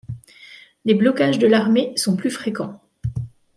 Des 0.83 0.95
blocages 0.95 1.37
de 1.37 1.45
l’armée 1.45 1.93
sont 1.95 2.15
plus 2.17 2.31
fréquents. 2.31 2.81